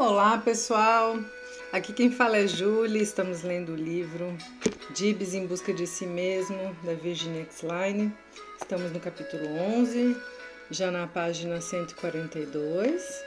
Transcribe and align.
Olá, 0.00 0.38
pessoal! 0.38 1.18
Aqui 1.72 1.92
quem 1.92 2.08
fala 2.08 2.36
é 2.36 2.46
Julie, 2.46 3.02
estamos 3.02 3.42
lendo 3.42 3.72
o 3.72 3.76
livro 3.76 4.32
Dibs 4.94 5.34
em 5.34 5.44
Busca 5.44 5.74
de 5.74 5.88
Si 5.88 6.06
Mesmo, 6.06 6.72
da 6.84 6.94
Virginia 6.94 7.42
Exline. 7.42 8.14
Estamos 8.62 8.92
no 8.92 9.00
capítulo 9.00 9.44
11, 9.58 10.16
já 10.70 10.92
na 10.92 11.08
página 11.08 11.60
142. 11.60 13.24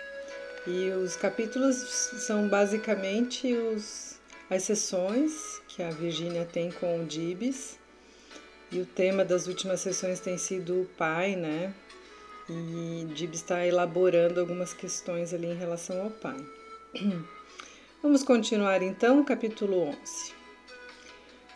E 0.65 0.91
os 0.91 1.17
capítulos 1.17 1.75
são 1.75 2.47
basicamente 2.47 3.53
os, 3.53 4.17
as 4.49 4.63
sessões 4.63 5.61
que 5.67 5.83
a 5.83 5.89
Virginia 5.89 6.47
tem 6.49 6.71
com 6.71 7.01
o 7.01 7.05
Dibs. 7.05 7.77
E 8.71 8.79
o 8.79 8.85
tema 8.85 9.25
das 9.25 9.45
últimas 9.45 9.81
sessões 9.81 10.21
tem 10.21 10.37
sido 10.37 10.83
o 10.83 10.85
pai, 10.97 11.35
né? 11.35 11.73
E 12.49 13.07
Dibs 13.13 13.41
está 13.41 13.67
elaborando 13.67 14.39
algumas 14.39 14.73
questões 14.73 15.33
ali 15.33 15.47
em 15.47 15.55
relação 15.55 16.01
ao 16.01 16.09
pai. 16.09 16.60
Vamos 18.03 18.21
continuar 18.21 18.81
então 18.81 19.23
capítulo 19.23 19.87
11. 19.87 20.33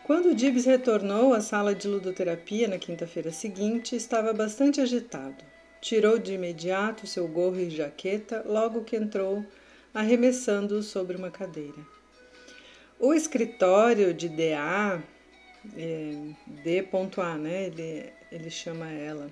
Quando 0.04 0.34
Dibs 0.34 0.64
retornou 0.64 1.34
à 1.34 1.42
sala 1.42 1.74
de 1.74 1.86
ludoterapia 1.86 2.66
na 2.66 2.78
quinta-feira 2.78 3.30
seguinte, 3.30 3.94
estava 3.94 4.32
bastante 4.32 4.80
agitado. 4.80 5.44
Tirou 5.82 6.18
de 6.18 6.32
imediato 6.32 7.06
seu 7.06 7.28
gorro 7.28 7.58
e 7.58 7.68
jaqueta 7.68 8.42
logo 8.46 8.84
que 8.84 8.96
entrou, 8.96 9.44
arremessando-o 9.92 10.82
sobre 10.82 11.16
uma 11.16 11.30
cadeira. 11.30 11.86
O 12.98 13.12
escritório 13.12 14.14
de 14.14 14.30
DA, 14.30 15.02
é, 15.76 16.12
D.A, 16.64 17.36
né? 17.36 17.66
Ele, 17.66 18.10
ele 18.32 18.50
chama 18.50 18.90
ela 18.90 19.30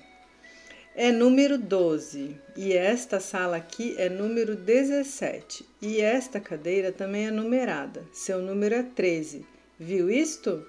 é 0.97 1.11
número 1.11 1.59
12 1.59 2.37
e 2.57 2.73
esta 2.73 3.19
sala 3.19 3.57
aqui 3.57 3.97
é 3.99 4.09
número 4.09 4.55
17 4.55 5.67
e 5.83 6.01
esta 6.01 6.39
cadeira 6.39 6.93
também 6.93 7.27
é 7.27 7.33
numerada. 7.33 8.05
Seu 8.13 8.41
número 8.41 8.77
é 8.77 8.83
13. 8.85 9.45
Viu 9.77 10.09
isto? 10.09 10.65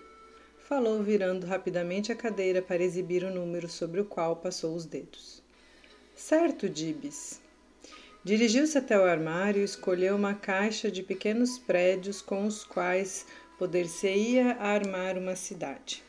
Falou, 0.67 1.03
virando 1.03 1.45
rapidamente 1.45 2.11
a 2.11 2.15
cadeira 2.15 2.59
para 2.59 2.83
exibir 2.83 3.23
o 3.23 3.29
número 3.29 3.69
sobre 3.69 4.01
o 4.01 4.05
qual 4.05 4.35
passou 4.37 4.75
os 4.75 4.83
dedos. 4.87 5.43
Certo, 6.15 6.67
Dibs. 6.67 7.39
Dirigiu-se 8.23 8.79
até 8.79 8.97
o 8.97 9.03
armário 9.03 9.61
e 9.61 9.65
escolheu 9.65 10.15
uma 10.15 10.33
caixa 10.33 10.89
de 10.89 11.03
pequenos 11.03 11.59
prédios 11.59 12.19
com 12.19 12.47
os 12.47 12.63
quais 12.63 13.27
poder-se-ia 13.59 14.57
armar 14.59 15.19
uma 15.19 15.35
cidade. 15.35 16.03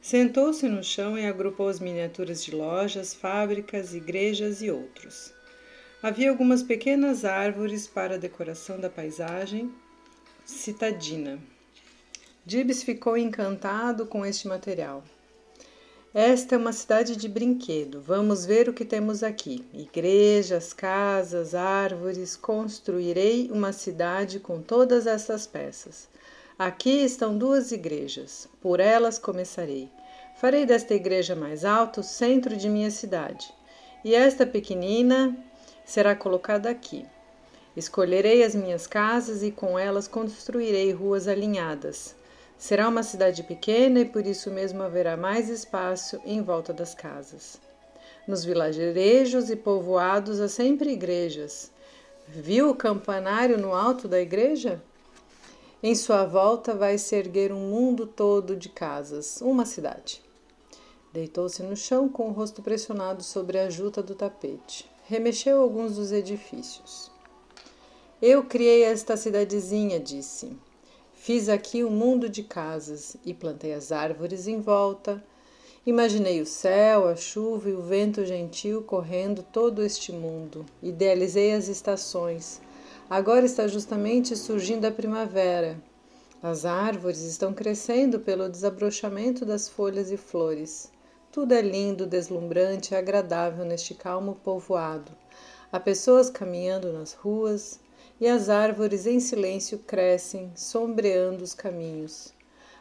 Sentou-se 0.00 0.66
no 0.66 0.82
chão 0.82 1.18
e 1.18 1.26
agrupou 1.26 1.68
as 1.68 1.78
miniaturas 1.78 2.42
de 2.42 2.54
lojas, 2.54 3.12
fábricas, 3.12 3.94
igrejas 3.94 4.62
e 4.62 4.70
outros. 4.70 5.32
Havia 6.02 6.30
algumas 6.30 6.62
pequenas 6.62 7.24
árvores 7.24 7.86
para 7.86 8.14
a 8.14 8.18
decoração 8.18 8.80
da 8.80 8.88
paisagem 8.88 9.70
citadina. 10.42 11.38
Dibs 12.46 12.82
ficou 12.82 13.16
encantado 13.16 14.06
com 14.06 14.24
este 14.24 14.48
material. 14.48 15.04
Esta 16.12 16.56
é 16.56 16.58
uma 16.58 16.72
cidade 16.72 17.14
de 17.14 17.28
brinquedo. 17.28 18.00
Vamos 18.00 18.44
ver 18.44 18.68
o 18.68 18.72
que 18.72 18.84
temos 18.84 19.22
aqui: 19.22 19.64
igrejas, 19.72 20.72
casas, 20.72 21.54
árvores. 21.54 22.34
Construirei 22.34 23.48
uma 23.52 23.72
cidade 23.72 24.40
com 24.40 24.60
todas 24.60 25.06
essas 25.06 25.46
peças. 25.46 26.08
Aqui 26.60 27.02
estão 27.02 27.38
duas 27.38 27.72
igrejas, 27.72 28.46
por 28.60 28.80
elas 28.80 29.18
começarei. 29.18 29.88
Farei 30.36 30.66
desta 30.66 30.92
igreja 30.92 31.34
mais 31.34 31.64
alta 31.64 32.00
o 32.00 32.04
centro 32.04 32.54
de 32.54 32.68
minha 32.68 32.90
cidade, 32.90 33.50
e 34.04 34.14
esta 34.14 34.44
pequenina 34.46 35.34
será 35.86 36.14
colocada 36.14 36.68
aqui. 36.68 37.06
Escolherei 37.74 38.44
as 38.44 38.54
minhas 38.54 38.86
casas 38.86 39.42
e 39.42 39.50
com 39.50 39.78
elas 39.78 40.06
construirei 40.06 40.92
ruas 40.92 41.26
alinhadas. 41.26 42.14
Será 42.58 42.90
uma 42.90 43.02
cidade 43.02 43.42
pequena 43.42 44.00
e 44.00 44.04
por 44.04 44.26
isso 44.26 44.50
mesmo 44.50 44.82
haverá 44.82 45.16
mais 45.16 45.48
espaço 45.48 46.20
em 46.26 46.42
volta 46.42 46.74
das 46.74 46.94
casas. 46.94 47.58
Nos 48.28 48.44
vilarejos 48.44 49.48
e 49.48 49.56
povoados 49.56 50.40
há 50.40 50.48
sempre 50.48 50.90
igrejas. 50.90 51.72
Viu 52.28 52.68
o 52.68 52.76
campanário 52.76 53.56
no 53.56 53.74
alto 53.74 54.06
da 54.06 54.20
igreja? 54.20 54.82
Em 55.82 55.94
sua 55.94 56.26
volta 56.26 56.74
vai 56.74 56.98
se 56.98 57.16
erguer 57.16 57.50
um 57.50 57.70
mundo 57.70 58.06
todo 58.06 58.54
de 58.54 58.68
casas, 58.68 59.40
uma 59.40 59.64
cidade. 59.64 60.20
Deitou-se 61.10 61.62
no 61.62 61.74
chão 61.74 62.06
com 62.06 62.28
o 62.28 62.32
rosto 62.32 62.60
pressionado 62.60 63.22
sobre 63.22 63.58
a 63.58 63.70
juta 63.70 64.02
do 64.02 64.14
tapete. 64.14 64.86
Remexeu 65.06 65.58
alguns 65.58 65.96
dos 65.96 66.12
edifícios. 66.12 67.10
Eu 68.20 68.44
criei 68.44 68.82
esta 68.82 69.16
cidadezinha, 69.16 69.98
disse. 69.98 70.54
Fiz 71.14 71.48
aqui 71.48 71.82
um 71.82 71.90
mundo 71.90 72.28
de 72.28 72.42
casas 72.42 73.16
e 73.24 73.32
plantei 73.32 73.72
as 73.72 73.90
árvores 73.90 74.46
em 74.46 74.60
volta. 74.60 75.24
Imaginei 75.86 76.42
o 76.42 76.46
céu, 76.46 77.08
a 77.08 77.16
chuva 77.16 77.70
e 77.70 77.72
o 77.72 77.80
vento 77.80 78.26
gentil 78.26 78.82
correndo 78.82 79.42
todo 79.42 79.82
este 79.82 80.12
mundo. 80.12 80.66
Idealizei 80.82 81.54
as 81.54 81.68
estações 81.68 82.60
Agora 83.10 83.44
está 83.44 83.66
justamente 83.66 84.36
surgindo 84.36 84.84
a 84.84 84.90
primavera. 84.92 85.82
As 86.40 86.64
árvores 86.64 87.22
estão 87.22 87.52
crescendo 87.52 88.20
pelo 88.20 88.48
desabrochamento 88.48 89.44
das 89.44 89.68
folhas 89.68 90.12
e 90.12 90.16
flores. 90.16 90.92
Tudo 91.32 91.52
é 91.52 91.60
lindo, 91.60 92.06
deslumbrante 92.06 92.94
e 92.94 92.96
agradável 92.96 93.64
neste 93.64 93.94
calmo 93.94 94.36
povoado. 94.44 95.10
Há 95.72 95.80
pessoas 95.80 96.30
caminhando 96.30 96.92
nas 96.92 97.12
ruas 97.12 97.80
e 98.20 98.28
as 98.28 98.48
árvores 98.48 99.08
em 99.08 99.18
silêncio 99.18 99.80
crescem, 99.80 100.52
sombreando 100.54 101.42
os 101.42 101.52
caminhos. 101.52 102.32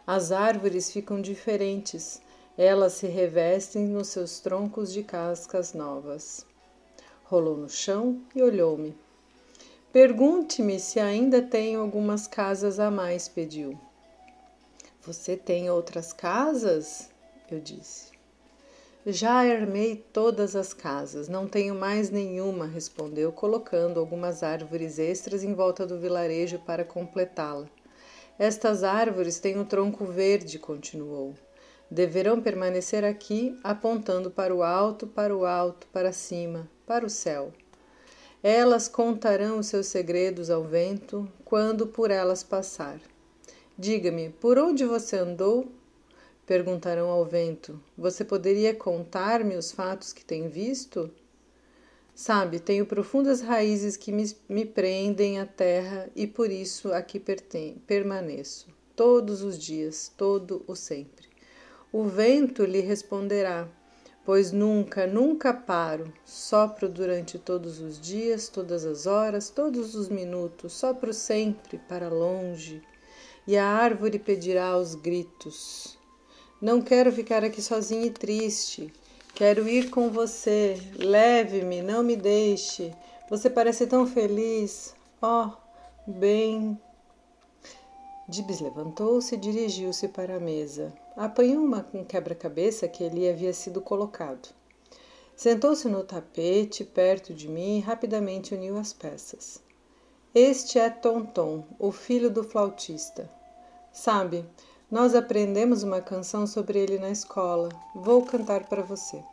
As 0.05 0.31
árvores 0.31 0.91
ficam 0.91 1.19
diferentes, 1.19 2.21
elas 2.55 2.93
se 2.93 3.07
revestem 3.07 3.87
nos 3.87 4.09
seus 4.09 4.39
troncos 4.39 4.93
de 4.93 5.01
cascas 5.01 5.73
novas. 5.73 6.45
Rolou 7.23 7.57
no 7.57 7.67
chão 7.67 8.21
e 8.35 8.43
olhou-me. 8.43 8.95
Pergunte-me 9.91 10.79
se 10.79 10.99
ainda 10.99 11.41
tenho 11.41 11.81
algumas 11.81 12.27
casas 12.27 12.79
a 12.79 12.91
mais, 12.91 13.27
pediu. 13.27 13.75
Você 15.01 15.35
tem 15.35 15.67
outras 15.71 16.13
casas? 16.13 17.09
Eu 17.49 17.59
disse. 17.59 18.11
Já 19.03 19.31
armei 19.31 19.95
todas 19.95 20.55
as 20.55 20.75
casas, 20.75 21.27
não 21.27 21.47
tenho 21.47 21.73
mais 21.73 22.11
nenhuma, 22.11 22.67
respondeu, 22.67 23.31
colocando 23.31 23.99
algumas 23.99 24.43
árvores 24.43 24.99
extras 24.99 25.43
em 25.43 25.55
volta 25.55 25.87
do 25.87 25.97
vilarejo 25.97 26.59
para 26.59 26.85
completá-la. 26.85 27.67
Estas 28.37 28.83
árvores 28.83 29.39
têm 29.39 29.57
um 29.57 29.65
tronco 29.65 30.05
verde, 30.05 30.59
continuou. 30.59 31.33
Deverão 31.89 32.39
permanecer 32.39 33.03
aqui, 33.03 33.59
apontando 33.63 34.29
para 34.29 34.53
o 34.53 34.61
alto, 34.61 35.07
para 35.07 35.35
o 35.35 35.47
alto, 35.47 35.87
para 35.87 36.11
cima, 36.11 36.69
para 36.85 37.03
o 37.03 37.09
céu. 37.09 37.51
Elas 38.41 38.87
contarão 38.87 39.59
os 39.59 39.67
seus 39.67 39.87
segredos 39.87 40.49
ao 40.49 40.63
vento 40.63 41.29
quando 41.43 41.85
por 41.85 42.09
elas 42.09 42.41
passar. 42.41 43.01
Diga-me, 43.77 44.29
por 44.29 44.57
onde 44.57 44.85
você 44.85 45.17
andou? 45.17 45.67
Perguntarão 46.45 47.09
ao 47.09 47.25
vento. 47.25 47.81
Você 47.97 48.23
poderia 48.23 48.73
contar-me 48.73 49.55
os 49.55 49.73
fatos 49.73 50.13
que 50.13 50.23
tem 50.23 50.47
visto? 50.47 51.11
Sabe, 52.15 52.59
tenho 52.59 52.85
profundas 52.85 53.41
raízes 53.41 53.95
que 53.95 54.11
me, 54.11 54.35
me 54.47 54.65
prendem 54.65 55.39
à 55.39 55.45
terra 55.45 56.09
e 56.15 56.25
por 56.25 56.49
isso 56.49 56.91
aqui 56.91 57.21
permaneço, 57.87 58.67
todos 58.95 59.41
os 59.41 59.57
dias, 59.57 60.11
todo 60.17 60.63
o 60.65 60.75
sempre. 60.75 61.27
O 61.91 62.03
vento 62.03 62.65
lhe 62.65 62.81
responderá: 62.81 63.67
pois 64.29 64.51
nunca, 64.51 65.07
nunca 65.07 65.51
paro. 65.51 66.13
Sopro 66.23 66.87
durante 66.87 67.39
todos 67.39 67.79
os 67.79 67.99
dias, 67.99 68.47
todas 68.47 68.85
as 68.85 69.07
horas, 69.07 69.49
todos 69.49 69.95
os 69.95 70.07
minutos, 70.07 70.71
sopro 70.73 71.11
sempre 71.11 71.79
para 71.89 72.09
longe. 72.09 72.79
E 73.47 73.57
a 73.57 73.65
árvore 73.65 74.19
pedirá 74.19 74.67
aos 74.67 74.93
gritos: 74.93 75.97
Não 76.61 76.79
quero 76.79 77.11
ficar 77.11 77.43
aqui 77.43 77.59
sozinha 77.59 78.05
e 78.05 78.11
triste. 78.11 78.93
Quero 79.33 79.67
ir 79.67 79.89
com 79.89 80.11
você. 80.11 80.79
Leve-me, 80.99 81.81
não 81.81 82.03
me 82.03 82.15
deixe. 82.15 82.93
Você 83.31 83.49
parece 83.49 83.87
tão 83.87 84.05
feliz. 84.05 84.93
Oh, 85.19 85.49
bem. 86.05 86.79
Dibs 88.29 88.61
levantou-se 88.61 89.33
e 89.33 89.37
dirigiu-se 89.39 90.07
para 90.07 90.35
a 90.35 90.39
mesa 90.39 90.93
apanhou 91.17 91.65
uma, 91.65 91.83
um 91.93 92.03
quebra-cabeça 92.03 92.87
que 92.87 93.03
ali 93.03 93.27
havia 93.27 93.51
sido 93.51 93.81
colocado. 93.81 94.49
Sentou-se 95.35 95.87
no 95.89 96.03
tapete 96.03 96.85
perto 96.85 97.33
de 97.33 97.47
mim 97.47 97.79
e 97.79 97.81
rapidamente 97.81 98.53
uniu 98.53 98.77
as 98.77 98.93
peças. 98.93 99.59
Este 100.33 100.77
é 100.77 100.91
Tonton, 100.91 101.65
o 101.79 101.91
filho 101.91 102.29
do 102.29 102.43
flautista. 102.43 103.27
Sabe, 103.91 104.45
nós 104.91 105.15
aprendemos 105.15 105.81
uma 105.81 105.99
canção 105.99 106.45
sobre 106.45 106.77
ele 106.77 106.99
na 106.99 107.09
escola. 107.09 107.69
Vou 107.95 108.23
cantar 108.23 108.69
para 108.69 108.83
você. 108.83 109.23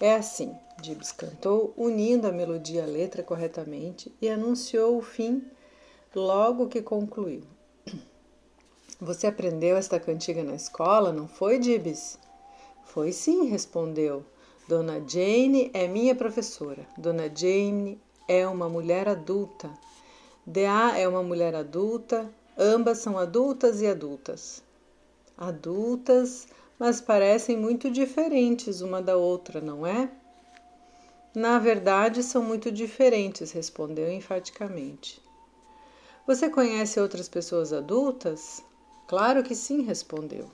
É 0.00 0.16
assim: 0.16 0.54
Gibbs 0.82 1.12
cantou, 1.12 1.72
unindo 1.76 2.26
a 2.26 2.32
melodia 2.32 2.82
à 2.82 2.86
letra 2.86 3.22
corretamente 3.22 4.12
e 4.20 4.28
anunciou 4.28 4.98
o 4.98 5.02
fim 5.02 5.42
logo 6.14 6.66
que 6.66 6.82
concluiu. 6.82 7.44
Você 9.00 9.28
aprendeu 9.28 9.76
esta 9.76 10.00
cantiga 10.00 10.42
na 10.42 10.56
escola, 10.56 11.12
não 11.12 11.28
foi, 11.28 11.62
Gibbs? 11.62 12.18
Foi 12.84 13.12
sim, 13.12 13.44
respondeu. 13.44 14.24
Dona 14.66 15.00
Jane 15.06 15.70
é 15.72 15.86
minha 15.86 16.16
professora. 16.16 16.84
Dona 16.96 17.30
Jane 17.32 18.00
é 18.26 18.44
uma 18.46 18.68
mulher 18.68 19.08
adulta. 19.08 19.70
D.A. 20.44 20.98
é 20.98 21.06
uma 21.06 21.22
mulher 21.22 21.54
adulta. 21.54 22.28
Ambas 22.58 22.98
são 22.98 23.16
adultas 23.16 23.80
e 23.80 23.86
adultas. 23.86 24.64
Adultas, 25.36 26.48
mas 26.76 27.00
parecem 27.00 27.56
muito 27.56 27.88
diferentes 27.88 28.80
uma 28.80 29.00
da 29.00 29.16
outra, 29.16 29.60
não 29.60 29.86
é? 29.86 30.10
Na 31.32 31.60
verdade, 31.60 32.24
são 32.24 32.42
muito 32.42 32.72
diferentes, 32.72 33.52
respondeu 33.52 34.10
enfaticamente. 34.10 35.22
Você 36.26 36.50
conhece 36.50 36.98
outras 36.98 37.28
pessoas 37.28 37.72
adultas? 37.72 38.66
Claro 39.08 39.42
que 39.42 39.54
sim, 39.54 39.80
respondeu. 39.80 40.50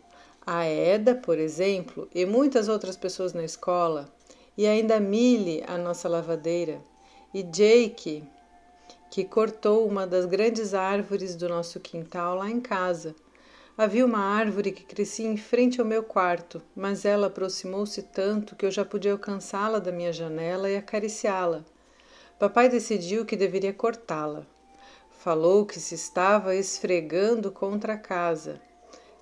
A 0.46 0.64
Eda, 0.64 1.12
por 1.12 1.38
exemplo, 1.38 2.08
e 2.14 2.24
muitas 2.24 2.68
outras 2.68 2.96
pessoas 2.96 3.32
na 3.32 3.42
escola, 3.42 4.08
e 4.56 4.64
ainda 4.64 5.00
Millie, 5.00 5.64
a 5.66 5.76
nossa 5.76 6.08
lavadeira, 6.08 6.80
e 7.34 7.42
Jake, 7.42 8.22
que 9.10 9.24
cortou 9.24 9.84
uma 9.88 10.06
das 10.06 10.24
grandes 10.24 10.72
árvores 10.72 11.34
do 11.34 11.48
nosso 11.48 11.80
quintal 11.80 12.36
lá 12.36 12.48
em 12.48 12.60
casa. 12.60 13.16
Havia 13.76 14.06
uma 14.06 14.20
árvore 14.20 14.70
que 14.70 14.84
crescia 14.84 15.26
em 15.26 15.36
frente 15.36 15.80
ao 15.80 15.86
meu 15.86 16.04
quarto, 16.04 16.62
mas 16.76 17.04
ela 17.04 17.26
aproximou-se 17.26 18.02
tanto 18.02 18.54
que 18.54 18.64
eu 18.64 18.70
já 18.70 18.84
podia 18.84 19.10
alcançá-la 19.10 19.80
da 19.80 19.90
minha 19.90 20.12
janela 20.12 20.70
e 20.70 20.76
acariciá-la. 20.76 21.64
Papai 22.38 22.68
decidiu 22.68 23.24
que 23.24 23.34
deveria 23.34 23.72
cortá-la. 23.72 24.46
Falou 25.24 25.64
que 25.64 25.80
se 25.80 25.94
estava 25.94 26.54
esfregando 26.54 27.50
contra 27.50 27.94
a 27.94 27.96
casa. 27.96 28.60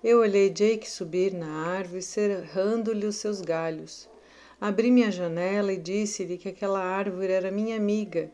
Eu 0.03 0.19
olhei 0.19 0.51
Jake 0.51 0.91
subir 0.91 1.33
na 1.33 1.47
árvore, 1.69 2.03
cerrando-lhe 2.03 3.07
os 3.07 3.15
seus 3.15 3.41
galhos. 3.41 4.09
Abri 4.61 4.91
minha 4.91 5.13
janela 5.13 5.73
e 5.73 5.77
disse-lhe 5.77 6.39
que 6.39 6.49
aquela 6.49 6.81
árvore 6.83 7.33
era 7.33 7.53
minha 7.53 7.77
amiga 7.77 8.29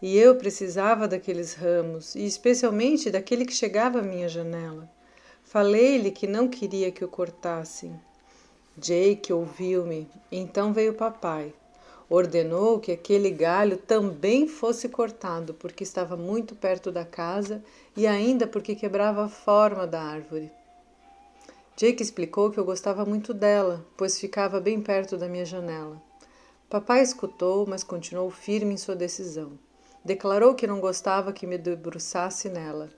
e 0.00 0.16
eu 0.16 0.36
precisava 0.36 1.08
daqueles 1.08 1.54
ramos, 1.54 2.14
e 2.14 2.24
especialmente 2.24 3.10
daquele 3.10 3.44
que 3.44 3.52
chegava 3.52 3.98
à 3.98 4.02
minha 4.02 4.28
janela. 4.28 4.88
Falei-lhe 5.42 6.12
que 6.12 6.28
não 6.28 6.46
queria 6.46 6.92
que 6.92 7.04
o 7.04 7.08
cortassem. 7.08 8.00
Jake 8.76 9.32
ouviu-me, 9.32 10.08
então 10.30 10.72
veio 10.72 10.94
papai. 10.94 11.52
Ordenou 12.10 12.80
que 12.80 12.90
aquele 12.90 13.30
galho 13.30 13.76
também 13.76 14.48
fosse 14.48 14.88
cortado, 14.88 15.52
porque 15.52 15.84
estava 15.84 16.16
muito 16.16 16.54
perto 16.54 16.90
da 16.90 17.04
casa 17.04 17.62
e 17.94 18.06
ainda 18.06 18.46
porque 18.46 18.74
quebrava 18.74 19.26
a 19.26 19.28
forma 19.28 19.86
da 19.86 20.00
árvore. 20.00 20.50
Jake 21.76 22.02
explicou 22.02 22.50
que 22.50 22.58
eu 22.58 22.64
gostava 22.64 23.04
muito 23.04 23.34
dela, 23.34 23.86
pois 23.96 24.18
ficava 24.18 24.58
bem 24.58 24.80
perto 24.80 25.16
da 25.16 25.28
minha 25.28 25.44
janela. 25.44 26.00
Papai 26.68 27.02
escutou, 27.02 27.66
mas 27.66 27.84
continuou 27.84 28.30
firme 28.30 28.74
em 28.74 28.78
sua 28.78 28.96
decisão. 28.96 29.58
Declarou 30.04 30.54
que 30.54 30.66
não 30.66 30.80
gostava 30.80 31.32
que 31.32 31.46
me 31.46 31.56
debruçasse 31.56 32.48
nela. 32.48 32.90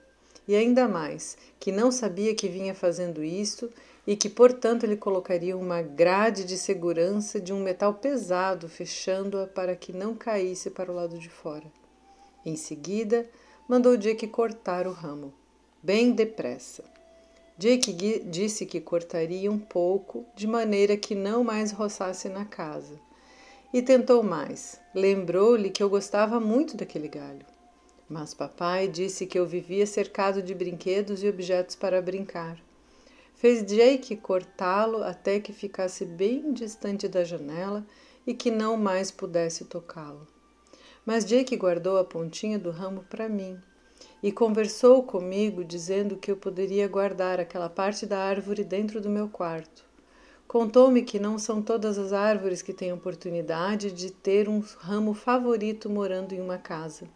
E 0.47 0.55
ainda 0.55 0.87
mais, 0.87 1.37
que 1.59 1.71
não 1.71 1.91
sabia 1.91 2.33
que 2.33 2.47
vinha 2.47 2.73
fazendo 2.73 3.23
isto 3.23 3.69
e 4.05 4.15
que, 4.15 4.29
portanto, 4.29 4.83
ele 4.83 4.97
colocaria 4.97 5.55
uma 5.55 5.81
grade 5.81 6.43
de 6.43 6.57
segurança 6.57 7.39
de 7.39 7.53
um 7.53 7.61
metal 7.61 7.93
pesado, 7.93 8.67
fechando-a 8.67 9.45
para 9.45 9.75
que 9.75 9.93
não 9.93 10.15
caísse 10.15 10.69
para 10.69 10.91
o 10.91 10.95
lado 10.95 11.17
de 11.17 11.29
fora. 11.29 11.65
Em 12.45 12.55
seguida, 12.55 13.29
mandou 13.67 13.95
Jake 13.95 14.27
cortar 14.27 14.87
o 14.87 14.91
ramo, 14.91 15.33
bem 15.83 16.11
depressa. 16.11 16.83
Jake 17.57 18.23
disse 18.25 18.65
que 18.65 18.81
cortaria 18.81 19.51
um 19.51 19.59
pouco, 19.59 20.25
de 20.35 20.47
maneira 20.47 20.97
que 20.97 21.13
não 21.13 21.43
mais 21.43 21.71
roçasse 21.71 22.27
na 22.27 22.43
casa. 22.43 22.99
E 23.71 23.83
tentou 23.83 24.23
mais. 24.23 24.79
Lembrou-lhe 24.95 25.69
que 25.69 25.83
eu 25.83 25.89
gostava 25.89 26.39
muito 26.39 26.75
daquele 26.75 27.07
galho. 27.07 27.45
Mas 28.09 28.33
papai 28.33 28.87
disse 28.87 29.27
que 29.27 29.37
eu 29.37 29.45
vivia 29.45 29.85
cercado 29.85 30.41
de 30.41 30.55
brinquedos 30.55 31.23
e 31.23 31.29
objetos 31.29 31.75
para 31.75 32.01
brincar. 32.01 32.57
Fez 33.41 33.65
Jake 33.65 34.17
cortá-lo 34.17 35.01
até 35.01 35.39
que 35.39 35.51
ficasse 35.51 36.05
bem 36.05 36.53
distante 36.53 37.07
da 37.07 37.23
janela 37.23 37.83
e 38.25 38.35
que 38.35 38.51
não 38.51 38.77
mais 38.77 39.09
pudesse 39.09 39.65
tocá-lo. 39.65 40.27
Mas 41.03 41.25
Jake 41.25 41.55
guardou 41.55 41.97
a 41.97 42.03
pontinha 42.03 42.59
do 42.59 42.69
ramo 42.69 43.03
para 43.09 43.27
mim 43.27 43.59
e 44.21 44.31
conversou 44.31 45.01
comigo 45.01 45.65
dizendo 45.65 46.17
que 46.17 46.29
eu 46.29 46.37
poderia 46.37 46.87
guardar 46.87 47.39
aquela 47.39 47.67
parte 47.67 48.05
da 48.05 48.19
árvore 48.19 48.63
dentro 48.63 49.01
do 49.01 49.09
meu 49.09 49.27
quarto. 49.27 49.83
Contou-me 50.47 51.01
que 51.01 51.17
não 51.17 51.39
são 51.39 51.63
todas 51.63 51.97
as 51.97 52.13
árvores 52.13 52.61
que 52.61 52.73
têm 52.73 52.93
oportunidade 52.93 53.91
de 53.91 54.11
ter 54.11 54.47
um 54.47 54.59
ramo 54.77 55.15
favorito 55.15 55.89
morando 55.89 56.35
em 56.35 56.41
uma 56.41 56.59
casa. 56.59 57.09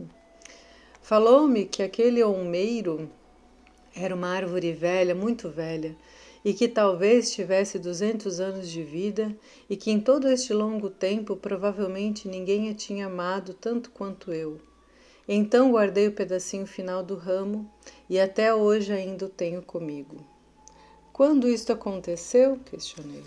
Falou-me 1.02 1.66
que 1.66 1.82
aquele 1.82 2.22
olmeiro 2.22 3.10
era 3.94 4.14
uma 4.14 4.28
árvore 4.28 4.72
velha, 4.72 5.14
muito 5.14 5.48
velha, 5.48 5.96
e 6.44 6.54
que 6.54 6.68
talvez 6.68 7.32
tivesse 7.32 7.78
duzentos 7.78 8.40
anos 8.40 8.68
de 8.68 8.82
vida 8.82 9.36
e 9.68 9.76
que 9.76 9.90
em 9.90 10.00
todo 10.00 10.28
este 10.28 10.52
longo 10.52 10.88
tempo 10.88 11.36
provavelmente 11.36 12.28
ninguém 12.28 12.70
a 12.70 12.74
tinha 12.74 13.06
amado 13.06 13.54
tanto 13.54 13.90
quanto 13.90 14.32
eu. 14.32 14.58
Então 15.28 15.70
guardei 15.70 16.08
o 16.08 16.12
pedacinho 16.12 16.66
final 16.66 17.04
do 17.04 17.14
ramo 17.14 17.70
e 18.08 18.18
até 18.18 18.54
hoje 18.54 18.92
ainda 18.92 19.26
o 19.26 19.28
tenho 19.28 19.62
comigo. 19.62 20.16
Quando 21.12 21.48
isto 21.48 21.72
aconteceu? 21.72 22.58
questionei. 22.64 23.22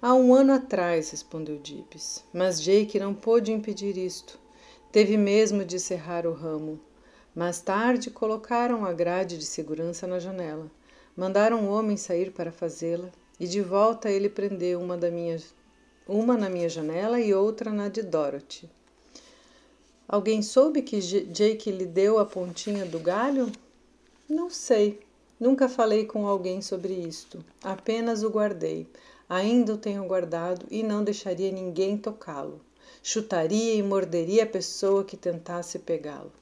Há 0.00 0.14
um 0.14 0.32
ano 0.32 0.54
atrás, 0.54 1.10
respondeu 1.10 1.60
Gibbs, 1.62 2.24
mas 2.32 2.62
Jake 2.62 2.98
não 2.98 3.12
pôde 3.12 3.52
impedir 3.52 3.98
isto. 3.98 4.38
Teve 4.90 5.16
mesmo 5.16 5.64
de 5.64 5.78
serrar 5.78 6.26
o 6.26 6.32
ramo. 6.32 6.80
Mais 7.34 7.60
tarde 7.60 8.10
colocaram 8.10 8.84
a 8.84 8.92
grade 8.92 9.38
de 9.38 9.44
segurança 9.44 10.04
na 10.04 10.18
janela. 10.18 10.68
Mandaram 11.16 11.60
um 11.60 11.70
homem 11.70 11.96
sair 11.96 12.32
para 12.32 12.50
fazê-la 12.50 13.08
e 13.38 13.46
de 13.46 13.62
volta 13.62 14.10
ele 14.10 14.28
prendeu 14.28 14.80
uma, 14.80 14.96
da 14.96 15.12
minha, 15.12 15.40
uma 16.08 16.36
na 16.36 16.50
minha 16.50 16.68
janela 16.68 17.20
e 17.20 17.32
outra 17.32 17.70
na 17.70 17.88
de 17.88 18.02
Dorothy. 18.02 18.68
Alguém 20.08 20.42
soube 20.42 20.82
que 20.82 21.00
Jake 21.00 21.70
lhe 21.70 21.86
deu 21.86 22.18
a 22.18 22.26
pontinha 22.26 22.84
do 22.84 22.98
galho? 22.98 23.50
Não 24.28 24.50
sei. 24.50 24.98
Nunca 25.38 25.68
falei 25.68 26.06
com 26.06 26.26
alguém 26.26 26.60
sobre 26.60 26.92
isto. 26.92 27.44
Apenas 27.62 28.24
o 28.24 28.28
guardei. 28.28 28.88
Ainda 29.28 29.74
o 29.74 29.78
tenho 29.78 30.04
guardado 30.04 30.66
e 30.68 30.82
não 30.82 31.04
deixaria 31.04 31.52
ninguém 31.52 31.96
tocá-lo. 31.96 32.60
Chutaria 33.04 33.74
e 33.74 33.82
morderia 33.84 34.42
a 34.42 34.46
pessoa 34.46 35.04
que 35.04 35.16
tentasse 35.16 35.78
pegá-lo. 35.78 36.39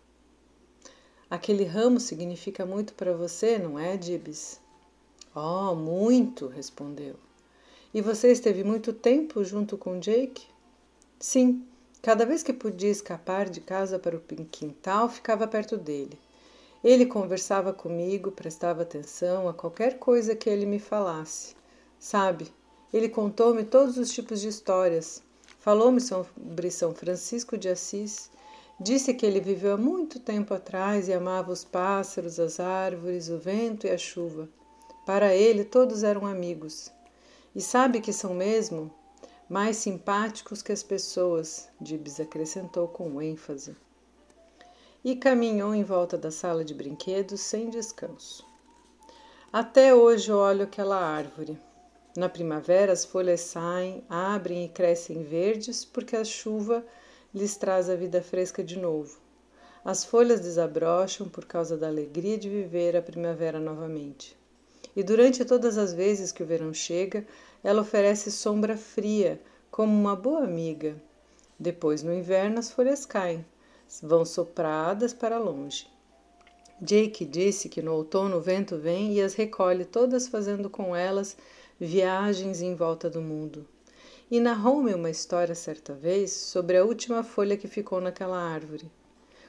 Aquele 1.31 1.65
ramo 1.65 2.01
significa 2.01 2.65
muito 2.65 2.95
para 2.95 3.17
você, 3.17 3.59
não 3.59 3.79
é, 3.79 4.01
Gibbs? 4.01 4.61
Oh, 5.35 5.75
muito, 5.75 6.47
respondeu. 6.47 7.17
E 7.93 8.01
você 8.01 8.33
esteve 8.33 8.65
muito 8.65 8.93
tempo 8.93 9.45
junto 9.45 9.77
com 9.77 9.99
Jake? 9.99 10.47
Sim, 11.19 11.67
Cada 12.01 12.25
vez 12.25 12.45
que 12.45 12.53
podia 12.53 12.91
escapar 12.91 13.51
de 13.51 13.61
casa 13.61 13.99
para 13.99 14.17
o 14.17 14.23
quintal, 14.51 15.09
ficava 15.09 15.49
perto 15.49 15.77
dele. 15.77 16.17
Ele 16.83 17.05
conversava 17.05 17.73
comigo, 17.73 18.31
prestava 18.31 18.83
atenção 18.83 19.49
a 19.49 19.53
qualquer 19.53 19.99
coisa 19.99 20.37
que 20.37 20.49
ele 20.49 20.65
me 20.65 20.79
falasse. 20.79 21.57
Sabe, 21.99 22.53
ele 22.95 23.09
contou-me 23.09 23.65
todos 23.65 23.99
os 23.99 24.13
tipos 24.13 24.41
de 24.41 24.47
histórias. 24.47 25.21
Falou-me 25.59 26.01
sobre 26.01 26.71
São 26.71 26.95
Francisco 26.95 27.59
de 27.59 27.69
Assis. 27.69 28.31
Disse 28.81 29.13
que 29.15 29.27
ele 29.27 29.41
viveu 29.41 29.75
há 29.75 29.77
muito 29.77 30.21
tempo 30.21 30.55
atrás 30.55 31.09
e 31.09 31.13
amava 31.13 31.51
os 31.51 31.65
pássaros, 31.65 32.39
as 32.39 32.61
árvores, 32.61 33.29
o 33.29 33.39
vento 33.39 33.87
e 33.87 33.91
a 33.91 33.99
chuva. 33.99 34.49
Para 35.05 35.35
ele, 35.35 35.65
todos 35.65 36.03
eram 36.03 36.27
amigos. 36.27 36.93
E 37.55 37.61
sabe 37.61 38.01
que 38.01 38.13
são 38.13 38.35
mesmo? 38.35 38.93
mais 39.49 39.79
simpáticos 39.79 40.61
que 40.61 40.73
as 40.73 40.83
pessoas, 40.83 41.71
Dibs 41.81 42.21
acrescentou 42.21 42.87
com 42.87 43.21
ênfase. 43.23 43.75
E 45.03 45.17
caminhou 45.17 45.75
em 45.75 45.83
volta 45.83 46.19
da 46.19 46.31
sala 46.31 46.63
de 46.63 46.75
brinquedos 46.75 47.41
sem 47.41 47.71
descanso. 47.71 48.47
Até 49.51 49.95
hoje 49.95 50.31
olho 50.31 50.65
aquela 50.65 50.99
árvore. 51.01 51.59
Na 52.15 52.29
primavera 52.29 52.93
as 52.93 53.07
folhas 53.07 53.41
saem, 53.41 54.05
abrem 54.09 54.65
e 54.65 54.69
crescem 54.69 55.23
verdes 55.23 55.83
porque 55.83 56.17
a 56.17 56.25
chuva 56.25 56.85
lhes 57.35 57.57
traz 57.57 57.91
a 57.91 57.95
vida 57.95 58.23
fresca 58.23 58.63
de 58.65 58.79
novo. 58.79 59.19
As 59.85 60.05
folhas 60.05 60.41
desabrocham 60.41 61.29
por 61.29 61.45
causa 61.45 61.77
da 61.77 61.87
alegria 61.87 62.37
de 62.37 62.49
viver 62.49 62.97
a 62.97 63.03
primavera 63.03 63.61
novamente. 63.61 64.37
E 64.97 65.03
durante 65.03 65.45
todas 65.45 65.79
as 65.79 65.93
vezes 65.93 66.33
que 66.33 66.43
o 66.43 66.47
verão 66.47 66.75
chega, 66.75 67.27
ela 67.63 67.83
oferece 67.83 68.31
sombra 68.31 68.77
fria, 68.77 69.41
como 69.71 69.93
uma 69.93 70.17
boa 70.17 70.43
amiga. 70.43 70.97
Depois, 71.59 72.03
no 72.03 72.13
inverno, 72.13 72.59
as 72.59 72.71
folhas 72.71 73.05
caem, 73.07 73.45
vão 74.03 74.25
sopradas 74.25 75.13
para 75.13 75.39
longe. 75.39 75.87
Jake 76.81 77.25
disse 77.25 77.69
que 77.69 77.83
no 77.83 77.95
outono 77.95 78.37
o 78.37 78.41
vento 78.41 78.77
vem 78.77 79.15
e 79.15 79.21
as 79.21 79.35
recolhe 79.35 79.85
todas, 79.85 80.29
fazendo 80.29 80.71
com 80.71 80.95
elas 80.95 81.37
viagens 81.79 82.61
em 82.61 82.75
volta 82.75 83.11
do 83.11 83.21
mundo. 83.21 83.67
E 84.31 84.41
narrou-me 84.41 84.93
uma 84.93 85.09
história 85.09 85.55
certa 85.55 85.95
vez 85.95 86.33
sobre 86.33 86.77
a 86.77 86.85
última 86.85 87.25
folha 87.25 87.57
que 87.57 87.67
ficou 87.67 87.99
naquela 87.99 88.39
árvore. 88.39 88.91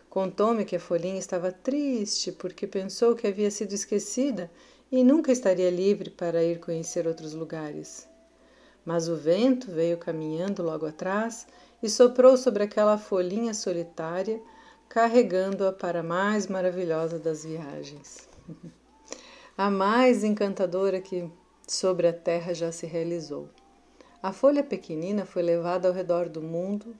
Contou-me 0.09 0.63
que 0.63 0.77
a 0.77 0.79
folhinha 0.79 1.19
estava 1.19 1.51
triste 1.51 2.31
porque 2.31 2.65
pensou 2.65 3.13
que 3.13 3.27
havia 3.27 3.51
sido 3.51 3.73
esquecida 3.73 4.49
e 4.89 5.03
nunca 5.03 5.33
estaria 5.33 5.69
livre 5.69 6.09
para 6.09 6.41
ir 6.43 6.59
conhecer 6.59 7.05
outros 7.05 7.33
lugares. 7.33 8.07
Mas 8.85 9.09
o 9.09 9.17
vento 9.17 9.69
veio 9.69 9.97
caminhando 9.97 10.63
logo 10.63 10.85
atrás 10.85 11.45
e 11.83 11.89
soprou 11.89 12.37
sobre 12.37 12.63
aquela 12.63 12.97
folhinha 12.97 13.53
solitária 13.53 14.41
carregando-a 14.87 15.73
para 15.73 15.99
a 15.99 16.03
mais 16.03 16.47
maravilhosa 16.47 17.19
das 17.19 17.43
viagens. 17.43 18.29
a 19.57 19.69
mais 19.69 20.23
encantadora 20.23 21.01
que 21.01 21.29
sobre 21.67 22.07
a 22.07 22.13
terra 22.13 22.53
já 22.53 22.71
se 22.71 22.87
realizou. 22.87 23.49
A 24.21 24.33
folha 24.33 24.61
pequenina 24.61 25.25
foi 25.25 25.41
levada 25.41 25.87
ao 25.87 25.93
redor 25.93 26.27
do 26.27 26.41
mundo, 26.41 26.93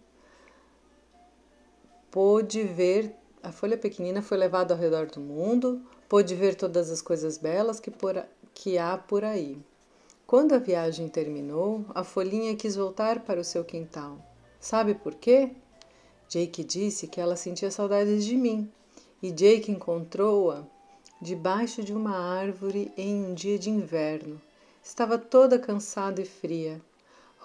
pôde 2.10 2.64
ver, 2.64 3.14
a 3.44 3.52
folha 3.52 3.78
pequenina 3.78 4.22
foi 4.22 4.38
levada 4.38 4.74
ao 4.74 4.80
redor 4.80 5.08
do 5.08 5.20
mundo, 5.20 5.82
pôde 6.08 6.34
ver 6.34 6.56
todas 6.56 6.90
as 6.90 7.02
coisas 7.02 7.38
belas 7.38 7.78
que, 7.78 7.92
por, 7.92 8.26
que 8.54 8.78
há 8.78 8.98
por 8.98 9.26
aí. 9.26 9.62
Quando 10.26 10.54
a 10.54 10.60
viagem 10.60 11.10
terminou, 11.10 11.86
a 11.94 12.06
folhinha 12.06 12.56
quis 12.56 12.78
voltar 12.78 13.20
para 13.22 13.42
o 13.42 13.44
seu 13.44 13.66
quintal. 13.66 14.18
Sabe 14.58 14.96
por 14.96 15.16
quê? 15.16 15.52
Jake 16.30 16.64
disse 16.64 17.08
que 17.08 17.20
ela 17.20 17.36
sentia 17.36 17.70
saudades 17.70 18.24
de 18.24 18.38
mim 18.38 18.72
e 19.22 19.30
Jake 19.30 19.72
encontrou-a 19.72 20.64
debaixo 21.22 21.84
de 21.84 21.94
uma 21.94 22.16
árvore 22.16 22.94
em 22.96 23.26
um 23.26 23.34
dia 23.34 23.60
de 23.60 23.70
inverno. 23.70 24.42
Estava 24.82 25.18
toda 25.18 25.60
cansada 25.60 26.22
e 26.22 26.26
fria, 26.26 26.82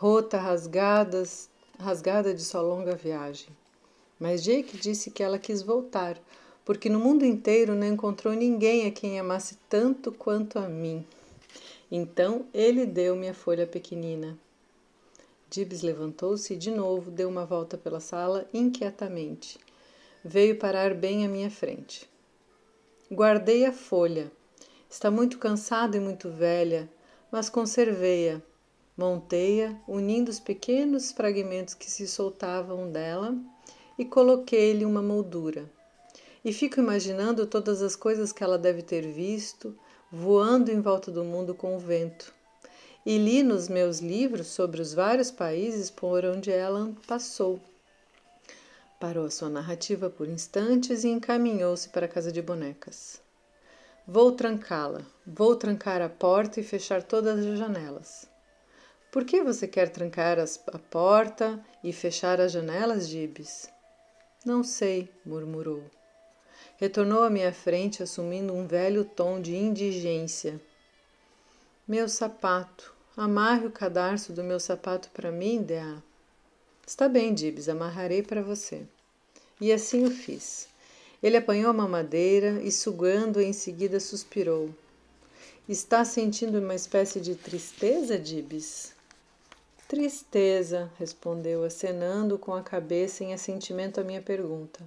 rota, 0.04 0.36
rasgadas, 0.36 1.48
rasgada 1.80 2.34
de 2.34 2.44
sua 2.44 2.60
longa 2.60 2.94
viagem. 2.94 3.48
Mas 4.20 4.44
Jake 4.44 4.76
disse 4.76 5.10
que 5.10 5.22
ela 5.22 5.38
quis 5.38 5.62
voltar, 5.62 6.20
porque 6.62 6.90
no 6.90 7.00
mundo 7.00 7.24
inteiro 7.24 7.74
não 7.74 7.86
encontrou 7.86 8.34
ninguém 8.34 8.86
a 8.86 8.90
quem 8.90 9.18
amasse 9.18 9.56
tanto 9.66 10.12
quanto 10.12 10.58
a 10.58 10.68
mim. 10.68 11.06
Então 11.90 12.44
ele 12.52 12.84
deu-me 12.84 13.30
a 13.30 13.32
folha 13.32 13.66
pequenina. 13.66 14.36
Dibs 15.48 15.80
levantou-se 15.80 16.52
e 16.52 16.58
de 16.58 16.70
novo 16.70 17.10
deu 17.10 17.26
uma 17.26 17.46
volta 17.46 17.78
pela 17.78 17.98
sala 17.98 18.46
inquietamente. 18.52 19.58
Veio 20.22 20.58
parar 20.58 20.92
bem 20.92 21.24
à 21.24 21.28
minha 21.30 21.50
frente. 21.50 22.06
Guardei 23.10 23.64
a 23.64 23.72
folha. 23.72 24.30
Está 24.86 25.10
muito 25.10 25.38
cansada 25.38 25.96
e 25.96 26.00
muito 26.00 26.28
velha, 26.28 26.90
mas 27.32 27.48
conservei-a. 27.48 28.42
Montei-a, 28.96 29.76
unindo 29.88 30.30
os 30.30 30.38
pequenos 30.38 31.12
fragmentos 31.12 31.74
que 31.74 31.90
se 31.90 32.06
soltavam 32.06 32.90
dela 32.90 33.36
e 33.98 34.04
coloquei-lhe 34.04 34.84
uma 34.84 35.02
moldura. 35.02 35.70
E 36.44 36.52
fico 36.52 36.80
imaginando 36.80 37.46
todas 37.46 37.82
as 37.82 37.96
coisas 37.96 38.32
que 38.32 38.44
ela 38.44 38.58
deve 38.58 38.82
ter 38.82 39.06
visto, 39.06 39.76
voando 40.10 40.70
em 40.70 40.80
volta 40.80 41.10
do 41.10 41.24
mundo 41.24 41.54
com 41.54 41.74
o 41.74 41.78
vento 41.78 42.32
e 43.06 43.18
li 43.18 43.42
nos 43.42 43.68
meus 43.68 43.98
livros 43.98 44.46
sobre 44.46 44.80
os 44.80 44.94
vários 44.94 45.30
países 45.30 45.90
por 45.90 46.24
onde 46.24 46.50
ela 46.50 46.92
passou. 47.06 47.60
Parou 48.98 49.26
a 49.26 49.30
sua 49.30 49.50
narrativa 49.50 50.08
por 50.08 50.28
instantes 50.28 51.04
e 51.04 51.08
encaminhou-se 51.08 51.88
para 51.90 52.06
a 52.06 52.08
casa 52.08 52.32
de 52.32 52.40
bonecas. 52.40 53.20
Vou 54.06 54.32
trancá-la, 54.32 55.02
vou 55.26 55.54
trancar 55.54 56.00
a 56.00 56.08
porta 56.08 56.60
e 56.60 56.62
fechar 56.62 57.02
todas 57.02 57.38
as 57.38 57.58
janelas. 57.58 58.33
Por 59.14 59.24
que 59.24 59.44
você 59.44 59.68
quer 59.68 59.90
trancar 59.90 60.40
as, 60.40 60.60
a 60.72 60.76
porta 60.76 61.64
e 61.84 61.92
fechar 61.92 62.40
as 62.40 62.50
janelas, 62.50 63.06
Gibes? 63.06 63.70
Não 64.44 64.64
sei, 64.64 65.08
murmurou. 65.24 65.84
Retornou 66.78 67.22
à 67.22 67.30
minha 67.30 67.52
frente, 67.52 68.02
assumindo 68.02 68.52
um 68.52 68.66
velho 68.66 69.04
tom 69.04 69.40
de 69.40 69.54
indigência. 69.54 70.60
Meu 71.86 72.08
sapato, 72.08 72.92
Amarre 73.16 73.68
o 73.68 73.70
cadarço 73.70 74.32
do 74.32 74.42
meu 74.42 74.58
sapato 74.58 75.08
para 75.10 75.30
mim, 75.30 75.62
Dea. 75.62 76.02
Está 76.84 77.08
bem, 77.08 77.32
Dibs, 77.32 77.68
amarrarei 77.68 78.20
para 78.20 78.42
você. 78.42 78.82
E 79.60 79.72
assim 79.72 80.04
o 80.04 80.10
fiz. 80.10 80.66
Ele 81.22 81.36
apanhou 81.36 81.70
a 81.70 81.72
mamadeira 81.72 82.60
e, 82.64 82.72
sugando 82.72 83.40
em 83.40 83.52
seguida, 83.52 84.00
suspirou. 84.00 84.74
Está 85.68 86.04
sentindo 86.04 86.58
uma 86.58 86.74
espécie 86.74 87.20
de 87.20 87.36
tristeza, 87.36 88.18
Dibs? 88.18 88.93
Tristeza, 89.86 90.90
respondeu, 90.98 91.62
acenando 91.62 92.38
com 92.38 92.54
a 92.54 92.62
cabeça 92.62 93.22
em 93.22 93.34
assentimento 93.34 94.00
à 94.00 94.04
minha 94.04 94.22
pergunta. 94.22 94.80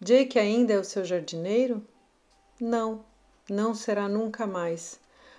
Jake 0.00 0.36
ainda 0.36 0.72
é 0.72 0.78
o 0.78 0.84
seu 0.84 1.04
jardineiro? 1.04 1.80
Não, 2.60 3.04
não 3.48 3.72
será 3.72 4.08
nunca 4.08 4.48
mais. 4.48 4.98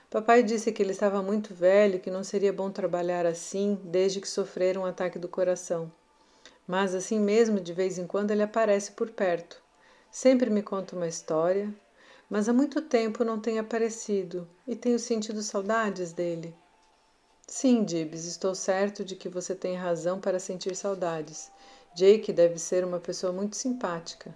Papai 0.09 0.41
disse 0.41 0.71
que 0.71 0.81
ele 0.81 0.93
estava 0.93 1.21
muito 1.21 1.53
velho 1.53 1.95
e 1.95 1.99
que 1.99 2.09
não 2.09 2.23
seria 2.23 2.53
bom 2.53 2.71
trabalhar 2.71 3.25
assim 3.25 3.77
desde 3.83 4.21
que 4.21 4.27
sofrera 4.27 4.79
um 4.79 4.85
ataque 4.85 5.19
do 5.19 5.27
coração. 5.27 5.91
Mas 6.65 6.95
assim 6.95 7.19
mesmo, 7.19 7.59
de 7.59 7.73
vez 7.73 7.97
em 7.97 8.07
quando, 8.07 8.31
ele 8.31 8.41
aparece 8.41 8.93
por 8.93 9.11
perto. 9.11 9.61
Sempre 10.09 10.49
me 10.49 10.63
conta 10.63 10.95
uma 10.95 11.07
história, 11.07 11.69
mas 12.29 12.47
há 12.47 12.53
muito 12.53 12.81
tempo 12.81 13.25
não 13.25 13.37
tem 13.37 13.59
aparecido 13.59 14.47
e 14.65 14.77
tenho 14.77 14.97
sentido 14.97 15.43
saudades 15.43 16.13
dele. 16.13 16.55
Sim, 17.47 17.83
Dibs, 17.83 18.25
estou 18.25 18.55
certo 18.55 19.05
de 19.05 19.15
que 19.15 19.29
você 19.29 19.53
tem 19.53 19.75
razão 19.75 20.19
para 20.19 20.39
sentir 20.39 20.75
saudades. 20.75 21.51
Jake 21.93 22.33
deve 22.33 22.57
ser 22.57 22.83
uma 22.83 22.99
pessoa 22.99 23.31
muito 23.31 23.55
simpática. 23.55 24.33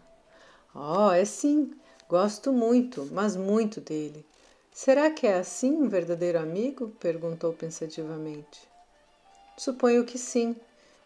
Oh, 0.75 1.11
é 1.11 1.25
sim. 1.25 1.73
Gosto 2.07 2.53
muito, 2.53 3.07
mas 3.11 3.35
muito 3.35 3.81
dele. 3.81 4.23
Será 4.71 5.09
que 5.09 5.25
é 5.25 5.39
assim 5.39 5.71
um 5.71 5.89
verdadeiro 5.89 6.39
amigo? 6.39 6.89
perguntou 6.99 7.51
pensativamente. 7.51 8.69
Suponho 9.57 10.05
que 10.05 10.17
sim. 10.17 10.55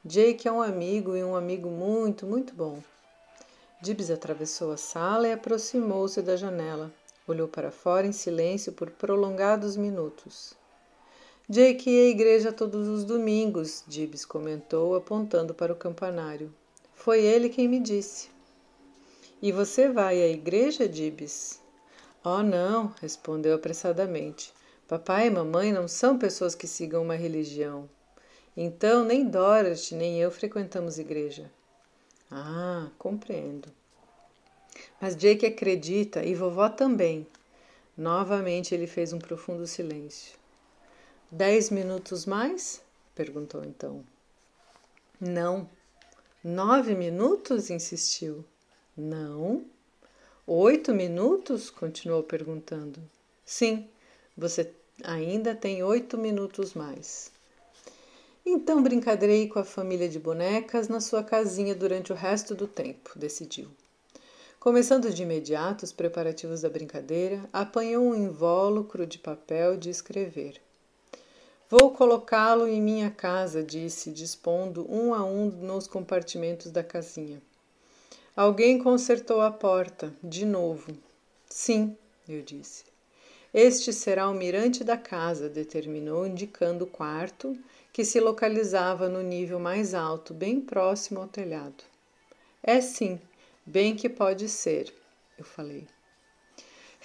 Jake 0.03 0.45
é 0.45 0.51
um 0.51 0.61
amigo 0.61 1.15
e 1.15 1.23
um 1.23 1.37
amigo 1.37 1.69
muito, 1.69 2.25
muito 2.25 2.53
bom. 2.53 2.83
Dibs 3.81 4.11
atravessou 4.11 4.73
a 4.73 4.77
sala 4.77 5.27
e 5.29 5.31
aproximou-se 5.31 6.21
da 6.21 6.35
janela. 6.35 6.91
Olhou 7.25 7.47
para 7.47 7.71
fora 7.71 8.05
em 8.05 8.11
silêncio 8.11 8.73
por 8.73 8.91
prolongados 8.91 9.77
minutos. 9.77 10.53
Jake 11.49 11.89
ia 11.89 12.03
à 12.03 12.09
igreja 12.09 12.53
todos 12.53 12.87
os 12.87 13.03
domingos, 13.03 13.83
Dibs 13.85 14.23
comentou, 14.23 14.95
apontando 14.95 15.53
para 15.53 15.73
o 15.73 15.75
campanário. 15.75 16.53
Foi 16.95 17.21
ele 17.21 17.49
quem 17.49 17.67
me 17.67 17.81
disse. 17.81 18.29
E 19.41 19.51
você 19.51 19.89
vai 19.89 20.21
à 20.21 20.27
igreja, 20.29 20.87
Dibs? 20.87 21.59
Oh, 22.23 22.41
não, 22.41 22.93
respondeu 23.01 23.53
apressadamente. 23.55 24.53
Papai 24.87 25.27
e 25.27 25.29
mamãe 25.29 25.73
não 25.73 25.85
são 25.85 26.17
pessoas 26.17 26.55
que 26.55 26.65
sigam 26.65 27.03
uma 27.03 27.15
religião. 27.15 27.89
Então, 28.55 29.03
nem 29.03 29.27
Dorothy 29.27 29.95
nem 29.95 30.21
eu 30.21 30.31
frequentamos 30.31 30.97
igreja. 30.97 31.51
Ah, 32.31 32.87
compreendo. 32.97 33.67
Mas 35.01 35.13
Jake 35.13 35.45
acredita 35.45 36.23
e 36.23 36.33
vovó 36.33 36.69
também. 36.69 37.27
Novamente 37.97 38.73
ele 38.73 38.87
fez 38.87 39.11
um 39.11 39.19
profundo 39.19 39.67
silêncio. 39.67 40.41
Dez 41.35 41.71
minutos 41.71 42.27
mais? 42.27 42.79
perguntou 43.15 43.65
então. 43.65 44.03
Não. 45.19 45.67
Nove 46.43 46.93
minutos? 46.93 47.71
insistiu. 47.71 48.45
Não. 48.95 49.65
Oito 50.45 50.93
minutos? 50.93 51.71
continuou 51.71 52.21
perguntando. 52.21 53.01
Sim, 53.43 53.89
você 54.37 54.71
ainda 55.03 55.55
tem 55.55 55.81
oito 55.81 56.19
minutos 56.19 56.75
mais. 56.75 57.31
Então 58.45 58.83
brincarei 58.83 59.47
com 59.47 59.57
a 59.57 59.63
família 59.63 60.07
de 60.07 60.19
bonecas 60.19 60.87
na 60.87 61.01
sua 61.01 61.23
casinha 61.23 61.73
durante 61.73 62.13
o 62.13 62.15
resto 62.15 62.53
do 62.53 62.67
tempo, 62.67 63.17
decidiu. 63.17 63.71
Começando 64.59 65.11
de 65.11 65.23
imediato 65.23 65.83
os 65.83 65.91
preparativos 65.91 66.61
da 66.61 66.69
brincadeira, 66.69 67.43
apanhou 67.51 68.05
um 68.05 68.13
invólucro 68.13 69.07
de 69.07 69.17
papel 69.17 69.75
de 69.75 69.89
escrever. 69.89 70.61
Vou 71.75 71.89
colocá-lo 71.89 72.67
em 72.67 72.79
minha 72.79 73.09
casa, 73.09 73.63
disse, 73.63 74.11
dispondo 74.11 74.85
um 74.87 75.11
a 75.11 75.23
um 75.23 75.47
nos 75.49 75.87
compartimentos 75.87 76.69
da 76.69 76.83
casinha. 76.83 77.41
Alguém 78.35 78.77
consertou 78.77 79.41
a 79.41 79.49
porta, 79.49 80.13
de 80.23 80.45
novo. 80.45 80.95
Sim, 81.49 81.97
eu 82.29 82.43
disse. 82.43 82.83
Este 83.51 83.91
será 83.91 84.29
o 84.29 84.35
mirante 84.35 84.83
da 84.83 84.95
casa, 84.95 85.49
determinou, 85.49 86.27
indicando 86.27 86.83
o 86.83 86.87
quarto, 86.87 87.57
que 87.91 88.05
se 88.05 88.19
localizava 88.19 89.09
no 89.09 89.23
nível 89.23 89.59
mais 89.59 89.95
alto, 89.95 90.31
bem 90.31 90.61
próximo 90.61 91.21
ao 91.21 91.27
telhado. 91.27 91.83
É 92.61 92.81
sim, 92.81 93.19
bem 93.65 93.95
que 93.95 94.07
pode 94.07 94.47
ser, 94.47 94.93
eu 95.39 95.43
falei. 95.43 95.87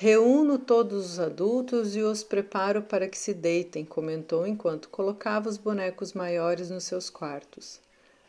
Reúno 0.01 0.61
todos 0.61 1.05
os 1.05 1.19
adultos 1.19 1.97
e 1.97 2.03
os 2.03 2.23
preparo 2.23 2.83
para 2.83 3.09
que 3.09 3.19
se 3.19 3.35
deitem, 3.35 3.85
comentou 3.85 4.47
enquanto 4.47 4.89
colocava 4.91 5.49
os 5.49 5.59
bonecos 5.59 6.13
maiores 6.13 6.71
nos 6.71 6.85
seus 6.85 7.11
quartos. 7.11 7.81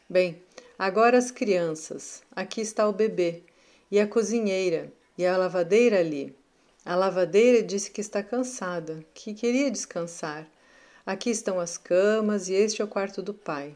Bem, 0.09 0.41
agora 0.79 1.15
as 1.15 1.29
crianças. 1.29 2.23
Aqui 2.35 2.59
está 2.59 2.89
o 2.89 2.91
bebê, 2.91 3.43
e 3.91 3.99
a 3.99 4.07
cozinheira, 4.07 4.91
e 5.15 5.23
a 5.27 5.37
lavadeira 5.37 5.99
ali. 5.99 6.35
A 6.83 6.95
lavadeira 6.95 7.61
disse 7.61 7.91
que 7.91 8.01
está 8.01 8.23
cansada, 8.23 9.05
que 9.13 9.35
queria 9.35 9.69
descansar. 9.69 10.47
Aqui 11.05 11.29
estão 11.29 11.59
as 11.59 11.77
camas 11.77 12.49
e 12.49 12.55
este 12.55 12.81
é 12.81 12.85
o 12.85 12.87
quarto 12.87 13.21
do 13.21 13.31
pai. 13.35 13.75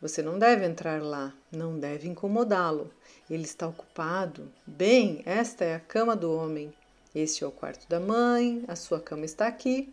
Você 0.00 0.22
não 0.22 0.38
deve 0.38 0.64
entrar 0.64 1.02
lá, 1.02 1.34
não 1.52 1.78
deve 1.78 2.08
incomodá-lo. 2.08 2.90
Ele 3.28 3.44
está 3.44 3.68
ocupado. 3.68 4.50
Bem, 4.66 5.20
esta 5.26 5.62
é 5.62 5.74
a 5.74 5.80
cama 5.80 6.16
do 6.16 6.32
homem. 6.34 6.72
Este 7.14 7.44
é 7.44 7.46
o 7.46 7.52
quarto 7.52 7.88
da 7.88 8.00
mãe, 8.00 8.64
a 8.66 8.74
sua 8.74 8.98
cama 8.98 9.24
está 9.24 9.46
aqui. 9.46 9.88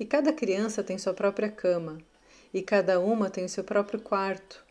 E 0.00 0.04
cada 0.06 0.32
criança 0.32 0.82
tem 0.82 0.96
sua 0.96 1.12
própria 1.12 1.50
cama, 1.50 1.98
e 2.54 2.62
cada 2.62 2.98
uma 2.98 3.28
tem 3.28 3.46
seu 3.46 3.62
próprio 3.62 4.00
quarto. 4.00 4.64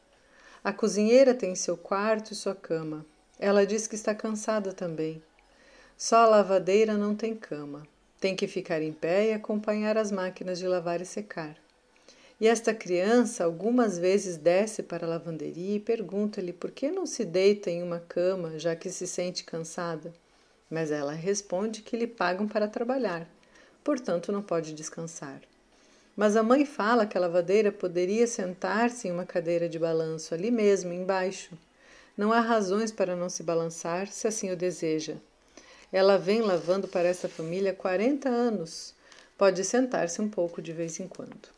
A 0.64 0.74
cozinheira 0.74 1.36
tem 1.36 1.54
seu 1.54 1.78
quarto 1.78 2.32
e 2.32 2.36
sua 2.36 2.56
cama. 2.56 3.06
Ela 3.38 3.66
diz 3.66 3.86
que 3.86 3.94
está 3.94 4.16
cansada 4.16 4.74
também. 4.74 5.22
Só 5.96 6.18
a 6.18 6.28
lavadeira 6.28 6.98
não 6.98 7.16
tem 7.16 7.36
cama. 7.36 7.88
Tem 8.20 8.36
que 8.36 8.48
ficar 8.48 8.82
em 8.82 8.92
pé 8.92 9.30
e 9.30 9.34
acompanhar 9.34 9.96
as 9.96 10.12
máquinas 10.12 10.58
de 10.58 10.68
lavar 10.68 11.00
e 11.00 11.06
secar. 11.06 11.56
E 12.42 12.48
esta 12.48 12.74
criança 12.74 13.44
algumas 13.44 14.00
vezes 14.00 14.36
desce 14.36 14.82
para 14.82 15.06
a 15.06 15.10
lavanderia 15.10 15.76
e 15.76 15.80
pergunta-lhe 15.80 16.54
por 16.54 16.72
que 16.72 16.90
não 16.90 17.06
se 17.06 17.24
deita 17.24 17.70
em 17.70 17.84
uma 17.84 18.00
cama, 18.00 18.58
já 18.58 18.76
que 18.76 18.90
se 18.90 19.06
sente 19.06 19.44
cansada 19.44 20.12
mas 20.70 20.92
ela 20.92 21.14
responde 21.14 21.82
que 21.82 21.98
lhe 21.98 22.08
pagam 22.08 22.48
para 22.48 22.68
trabalhar, 22.68 23.28
portanto 23.84 24.32
não 24.32 24.42
pode 24.42 24.74
descansar. 24.74 25.42
Mas 26.16 26.36
a 26.36 26.44
mãe 26.44 26.66
fala 26.66 27.06
que 27.08 27.18
a 27.18 27.22
lavadeira 27.22 27.72
poderia 27.72 28.28
sentar-se 28.28 29.08
em 29.08 29.12
uma 29.12 29.26
cadeira 29.26 29.68
de 29.68 29.80
balanço 29.80 30.34
ali 30.34 30.52
mesmo, 30.52 30.94
embaixo. 30.94 31.58
Não 32.16 32.32
há 32.32 32.40
razões 32.40 32.92
para 32.92 33.16
não 33.16 33.30
se 33.30 33.42
balançar 33.42 34.08
se 34.08 34.28
assim 34.28 34.52
o 34.52 34.56
deseja. 34.56 35.16
Ela 35.92 36.18
vem 36.18 36.42
lavando 36.42 36.88
para 36.88 37.08
essa 37.08 37.28
família 37.28 37.72
há 37.72 37.76
40 37.76 38.30
anos. 38.30 38.94
Pode 39.38 39.64
sentar-se 39.64 40.22
um 40.22 40.30
pouco 40.30 40.62
de 40.62 40.72
vez 40.72 41.00
em 41.00 41.08
quando. 41.08 41.50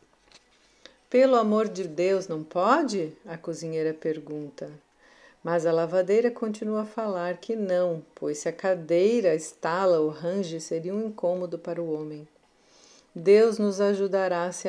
Pelo 1.09 1.35
amor 1.35 1.67
de 1.67 1.87
Deus, 1.87 2.27
não 2.27 2.43
pode? 2.43 3.13
A 3.25 3.37
cozinheira 3.37 3.93
pergunta. 3.93 4.69
Mas 5.45 5.63
a 5.63 5.71
lavadeira 5.71 6.31
continua 6.31 6.81
a 6.81 6.85
falar 6.85 7.37
que 7.37 7.55
não, 7.55 8.03
pois 8.15 8.39
se 8.39 8.49
a 8.49 8.51
cadeira 8.51 9.35
estala 9.35 9.99
ou 9.99 10.09
range 10.09 10.59
seria 10.59 10.91
um 10.91 11.05
incômodo 11.05 11.59
para 11.59 11.79
o 11.79 11.93
homem. 11.93 12.27
Deus 13.13 13.59
nos 13.59 13.79
ajudará 13.79 14.51
se 14.51 14.67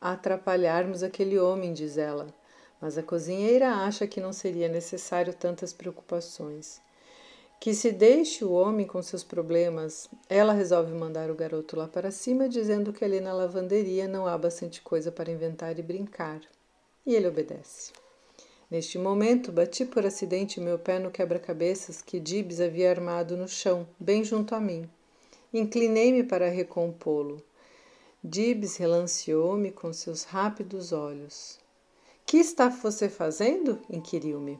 atrapalharmos 0.00 1.02
aquele 1.02 1.38
homem, 1.38 1.74
diz 1.74 1.98
ela. 1.98 2.34
Mas 2.80 2.96
a 2.96 3.02
cozinheira 3.02 3.68
acha 3.68 4.06
que 4.06 4.18
não 4.18 4.32
seria 4.32 4.66
necessário 4.66 5.34
tantas 5.34 5.74
preocupações. 5.74 6.80
Que 7.60 7.74
se 7.74 7.92
deixe 7.92 8.46
o 8.46 8.52
homem 8.52 8.86
com 8.86 9.02
seus 9.02 9.22
problemas, 9.22 10.08
ela 10.26 10.54
resolve 10.54 10.94
mandar 10.94 11.30
o 11.30 11.34
garoto 11.34 11.76
lá 11.76 11.86
para 11.86 12.10
cima, 12.10 12.48
dizendo 12.48 12.94
que 12.94 13.04
ali 13.04 13.20
na 13.20 13.34
lavanderia 13.34 14.08
não 14.08 14.26
há 14.26 14.38
bastante 14.38 14.80
coisa 14.80 15.12
para 15.12 15.30
inventar 15.30 15.78
e 15.78 15.82
brincar. 15.82 16.40
E 17.04 17.14
ele 17.14 17.28
obedece. 17.28 17.92
Neste 18.70 18.98
momento, 18.98 19.50
bati 19.50 19.86
por 19.86 20.04
acidente 20.04 20.60
meu 20.60 20.78
pé 20.78 20.98
no 20.98 21.10
quebra-cabeças 21.10 22.02
que 22.02 22.20
Dibs 22.20 22.60
havia 22.60 22.90
armado 22.90 23.36
no 23.36 23.48
chão, 23.48 23.88
bem 23.98 24.22
junto 24.22 24.54
a 24.54 24.60
mim. 24.60 24.88
Inclinei-me 25.54 26.22
para 26.22 26.50
recompô-lo. 26.50 27.42
Dibs 28.22 28.76
relanceou-me 28.76 29.70
com 29.70 29.90
seus 29.92 30.24
rápidos 30.24 30.92
olhos. 30.92 31.58
Que 32.26 32.36
está 32.36 32.68
você 32.68 33.08
fazendo? 33.08 33.80
inquiriu-me. 33.88 34.58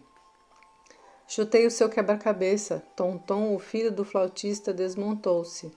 Chutei 1.26 1.66
o 1.66 1.70
seu 1.70 1.90
quebra-cabeça. 1.90 2.82
Tonton, 2.96 3.54
o 3.54 3.58
filho 3.58 3.92
do 3.92 4.06
flautista, 4.06 4.72
desmontou-se. 4.72 5.70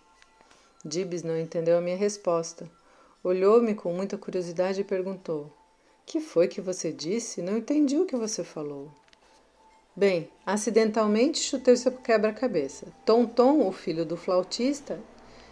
Dibs 0.85 1.21
não 1.21 1.37
entendeu 1.37 1.77
a 1.77 1.81
minha 1.81 1.97
resposta. 1.97 2.71
Olhou-me 3.21 3.75
com 3.75 3.91
muita 3.91 4.17
curiosidade 4.17 4.79
e 4.79 4.85
perguntou: 4.85 5.51
que 6.05 6.19
foi 6.19 6.47
que 6.47 6.61
você 6.61 6.91
disse? 6.91 7.41
Não 7.41 7.57
entendi 7.57 7.97
o 7.97 8.05
que 8.05 8.15
você 8.15 8.43
falou. 8.43 8.91
Bem, 9.95 10.29
acidentalmente 10.45 11.39
chutei 11.39 11.75
seu 11.75 11.91
quebra-cabeça. 11.91 12.87
Tonton, 13.05 13.67
o 13.67 13.71
filho 13.71 14.05
do 14.05 14.15
flautista, 14.15 14.99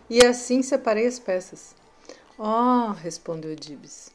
e 0.09 0.25
assim 0.25 0.61
separei 0.61 1.05
as 1.05 1.19
peças. 1.19 1.75
Oh, 2.37 2.91
respondeu 2.91 3.53
Dibs. 3.53 4.11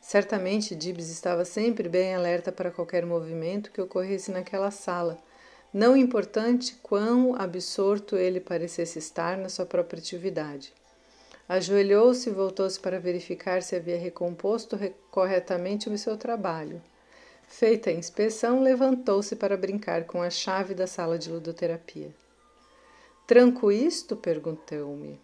Certamente 0.00 0.74
Dibs 0.74 1.10
estava 1.10 1.44
sempre 1.44 1.88
bem 1.88 2.14
alerta 2.14 2.50
para 2.52 2.70
qualquer 2.70 3.04
movimento 3.04 3.70
que 3.70 3.80
ocorresse 3.80 4.30
naquela 4.30 4.70
sala, 4.70 5.18
não 5.74 5.96
importante 5.96 6.76
quão 6.82 7.34
absorto 7.36 8.16
ele 8.16 8.40
parecesse 8.40 8.98
estar 8.98 9.36
na 9.36 9.48
sua 9.48 9.66
própria 9.66 9.98
atividade. 9.98 10.72
Ajoelhou-se 11.48 12.28
e 12.28 12.32
voltou-se 12.32 12.78
para 12.78 13.00
verificar 13.00 13.62
se 13.62 13.74
havia 13.74 13.98
recomposto 13.98 14.78
corretamente 15.10 15.88
o 15.88 15.96
seu 15.96 16.14
trabalho. 16.18 16.82
Feita 17.48 17.88
a 17.88 17.92
inspeção, 17.92 18.62
levantou-se 18.62 19.34
para 19.34 19.56
brincar 19.56 20.04
com 20.04 20.22
a 20.22 20.28
chave 20.28 20.74
da 20.74 20.86
sala 20.86 21.18
de 21.18 21.30
ludoterapia. 21.30 22.14
Tranco 23.26 23.72
isto? 23.72 24.14
perguntou-me. 24.14 25.18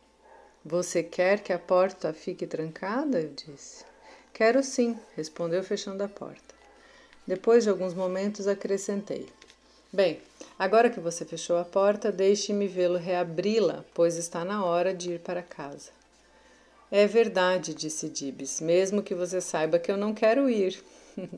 Você 0.64 1.02
quer 1.02 1.40
que 1.40 1.52
a 1.52 1.58
porta 1.58 2.14
fique 2.14 2.46
trancada? 2.46 3.20
Eu 3.20 3.28
disse. 3.28 3.84
Quero 4.32 4.62
sim, 4.62 4.98
respondeu 5.14 5.62
fechando 5.62 6.02
a 6.02 6.08
porta. 6.08 6.54
Depois 7.26 7.64
de 7.64 7.70
alguns 7.70 7.92
momentos, 7.92 8.48
acrescentei: 8.48 9.28
Bem, 9.92 10.22
agora 10.58 10.88
que 10.88 11.00
você 11.00 11.26
fechou 11.26 11.58
a 11.58 11.64
porta, 11.64 12.10
deixe-me 12.10 12.66
vê-lo 12.66 12.96
reabri-la, 12.96 13.84
pois 13.92 14.16
está 14.16 14.42
na 14.42 14.64
hora 14.64 14.94
de 14.94 15.12
ir 15.12 15.20
para 15.20 15.42
casa. 15.42 15.90
É 16.90 17.06
verdade, 17.06 17.74
disse 17.74 18.08
Dibs, 18.08 18.60
mesmo 18.60 19.02
que 19.02 19.14
você 19.14 19.40
saiba 19.40 19.78
que 19.78 19.90
eu 19.90 19.96
não 19.96 20.12
quero 20.12 20.50
ir. 20.50 20.82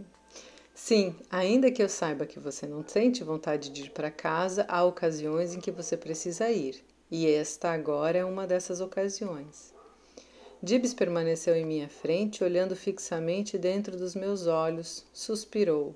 Sim, 0.75 1.15
ainda 1.31 1.71
que 1.71 1.83
eu 1.83 1.89
saiba 1.89 2.27
que 2.27 2.39
você 2.39 2.67
não 2.67 2.85
sente 2.87 3.23
vontade 3.23 3.71
de 3.71 3.85
ir 3.85 3.91
para 3.91 4.11
casa, 4.11 4.67
há 4.69 4.85
ocasiões 4.85 5.55
em 5.55 5.61
que 5.61 5.71
você 5.71 5.97
precisa 5.97 6.51
ir, 6.51 6.85
e 7.11 7.27
esta 7.31 7.71
agora 7.71 8.19
é 8.19 8.25
uma 8.25 8.47
dessas 8.47 8.81
ocasiões. 8.81 9.73
Dibs 10.61 10.93
permaneceu 10.93 11.55
em 11.55 11.65
minha 11.65 11.89
frente, 11.89 12.43
olhando 12.43 12.75
fixamente 12.75 13.57
dentro 13.57 13.97
dos 13.97 14.15
meus 14.15 14.47
olhos, 14.49 15.07
suspirou. 15.13 15.95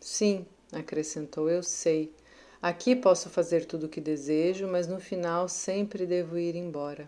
Sim, 0.00 0.46
acrescentou, 0.70 1.48
eu 1.48 1.62
sei. 1.62 2.12
Aqui 2.60 2.94
posso 2.94 3.30
fazer 3.30 3.64
tudo 3.64 3.86
o 3.86 3.88
que 3.88 4.00
desejo, 4.00 4.68
mas 4.68 4.86
no 4.86 5.00
final 5.00 5.48
sempre 5.48 6.06
devo 6.06 6.38
ir 6.38 6.54
embora 6.54 7.06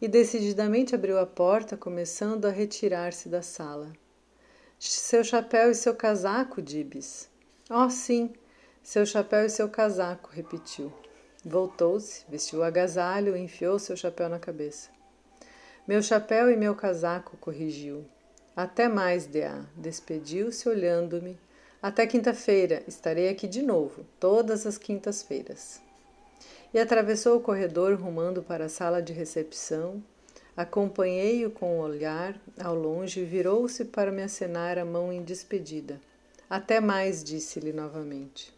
e 0.00 0.08
decididamente 0.08 0.94
abriu 0.94 1.18
a 1.18 1.26
porta, 1.26 1.76
começando 1.76 2.44
a 2.46 2.50
retirar-se 2.50 3.28
da 3.28 3.42
sala. 3.42 3.92
Seu 4.78 5.24
chapéu 5.24 5.70
e 5.70 5.74
seu 5.74 5.94
casaco, 5.94 6.60
Dibs. 6.60 7.28
Oh, 7.70 7.88
sim, 7.88 8.32
seu 8.82 9.06
chapéu 9.06 9.46
e 9.46 9.50
seu 9.50 9.68
casaco, 9.68 10.30
repetiu. 10.32 10.92
Voltou-se, 11.44 12.24
vestiu 12.28 12.60
o 12.60 12.62
agasalho 12.62 13.36
e 13.36 13.40
enfiou 13.40 13.78
seu 13.78 13.96
chapéu 13.96 14.28
na 14.28 14.38
cabeça. 14.38 14.90
Meu 15.86 16.02
chapéu 16.02 16.50
e 16.50 16.56
meu 16.56 16.74
casaco, 16.74 17.36
corrigiu. 17.36 18.04
Até 18.56 18.88
mais, 18.88 19.26
Dea. 19.26 19.64
Despediu-se 19.76 20.68
olhando-me. 20.68 21.38
Até 21.82 22.06
quinta-feira. 22.06 22.82
Estarei 22.86 23.28
aqui 23.28 23.46
de 23.46 23.62
novo, 23.62 24.06
todas 24.18 24.66
as 24.66 24.78
quintas-feiras 24.78 25.84
e 26.74 26.78
atravessou 26.80 27.36
o 27.36 27.40
corredor 27.40 27.94
rumando 27.94 28.42
para 28.42 28.64
a 28.64 28.68
sala 28.68 29.00
de 29.00 29.12
recepção. 29.12 30.02
Acompanhei-o 30.56 31.50
com 31.50 31.78
o 31.78 31.82
olhar 31.82 32.36
ao 32.58 32.74
longe 32.74 33.20
e 33.20 33.24
virou-se 33.24 33.84
para 33.84 34.10
me 34.10 34.22
acenar 34.22 34.76
a 34.76 34.84
mão 34.84 35.12
em 35.12 35.22
despedida. 35.22 36.00
Até 36.50 36.80
mais, 36.80 37.22
disse-lhe 37.22 37.72
novamente. 37.72 38.52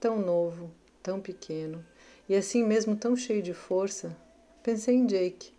Tão 0.00 0.18
novo, 0.18 0.72
tão 1.02 1.20
pequeno 1.20 1.84
e 2.28 2.34
assim 2.34 2.64
mesmo 2.64 2.96
tão 2.96 3.16
cheio 3.16 3.42
de 3.42 3.54
força, 3.54 4.16
pensei 4.62 4.96
em 4.96 5.06
Jake. 5.06 5.52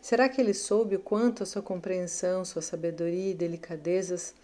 Será 0.00 0.28
que 0.28 0.40
ele 0.40 0.54
soube 0.54 0.96
o 0.96 1.00
quanto 1.00 1.44
a 1.44 1.46
sua 1.46 1.62
compreensão, 1.62 2.44
sua 2.44 2.62
sabedoria 2.62 3.30
e 3.30 3.34
delicadezas 3.34 4.34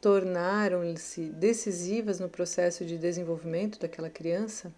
tornaram-se 0.00 1.26
decisivas 1.26 2.20
no 2.20 2.28
processo 2.28 2.84
de 2.84 2.96
desenvolvimento 2.96 3.78
daquela 3.78 4.08
criança? 4.08 4.72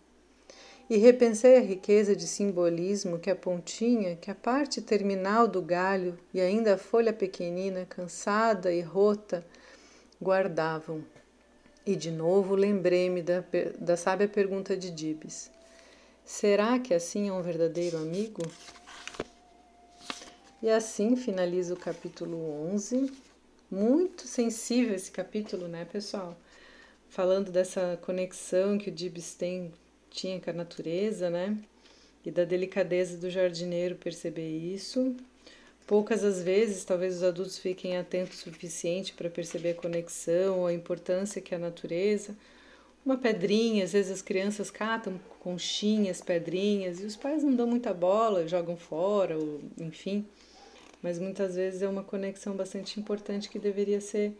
E 0.92 0.98
repensei 0.98 1.56
a 1.56 1.60
riqueza 1.60 2.14
de 2.14 2.26
simbolismo 2.26 3.18
que 3.18 3.30
a 3.30 3.34
pontinha, 3.34 4.14
que 4.14 4.30
a 4.30 4.34
parte 4.34 4.82
terminal 4.82 5.48
do 5.48 5.62
galho 5.62 6.18
e 6.34 6.38
ainda 6.38 6.74
a 6.74 6.76
folha 6.76 7.14
pequenina, 7.14 7.86
cansada 7.86 8.70
e 8.70 8.82
rota, 8.82 9.42
guardavam. 10.20 11.02
E 11.86 11.96
de 11.96 12.10
novo 12.10 12.54
lembrei-me 12.54 13.22
da, 13.22 13.42
da 13.80 13.96
sábia 13.96 14.28
pergunta 14.28 14.76
de 14.76 14.90
Dibes: 14.90 15.50
Será 16.26 16.78
que 16.78 16.92
assim 16.92 17.30
é 17.30 17.32
um 17.32 17.40
verdadeiro 17.40 17.96
amigo? 17.96 18.42
E 20.62 20.68
assim 20.68 21.16
finaliza 21.16 21.72
o 21.72 21.78
capítulo 21.78 22.36
11. 22.70 23.10
Muito 23.70 24.28
sensível 24.28 24.94
esse 24.94 25.10
capítulo, 25.10 25.68
né, 25.68 25.86
pessoal? 25.86 26.36
Falando 27.08 27.50
dessa 27.50 27.98
conexão 28.02 28.76
que 28.76 28.90
o 28.90 28.92
Dibs 28.92 29.34
tem, 29.34 29.72
tinha 30.12 30.40
com 30.40 30.50
a 30.50 30.52
natureza, 30.52 31.30
né? 31.30 31.56
E 32.24 32.30
da 32.30 32.44
delicadeza 32.44 33.16
do 33.16 33.30
jardineiro 33.30 33.96
perceber 33.96 34.48
isso. 34.48 35.16
Poucas 35.86 36.22
as 36.22 36.42
vezes, 36.42 36.84
talvez 36.84 37.16
os 37.16 37.22
adultos 37.22 37.58
fiquem 37.58 37.96
atentos 37.96 38.38
o 38.38 38.42
suficiente 38.42 39.12
para 39.12 39.28
perceber 39.28 39.70
a 39.70 39.74
conexão 39.74 40.60
ou 40.60 40.66
a 40.66 40.72
importância 40.72 41.42
que 41.42 41.54
a 41.54 41.58
natureza. 41.58 42.36
Uma 43.04 43.16
pedrinha, 43.16 43.84
às 43.84 43.92
vezes 43.92 44.12
as 44.12 44.22
crianças 44.22 44.70
catam 44.70 45.20
conchinhas, 45.40 46.20
pedrinhas, 46.20 47.00
e 47.00 47.04
os 47.04 47.16
pais 47.16 47.42
não 47.42 47.54
dão 47.54 47.66
muita 47.66 47.92
bola, 47.92 48.46
jogam 48.46 48.76
fora, 48.76 49.36
ou, 49.36 49.60
enfim 49.78 50.24
mas 51.02 51.18
muitas 51.18 51.56
vezes 51.56 51.82
é 51.82 51.88
uma 51.88 52.04
conexão 52.04 52.54
bastante 52.54 53.00
importante 53.00 53.48
que 53.50 53.58
deveria 53.58 54.00
ser 54.00 54.38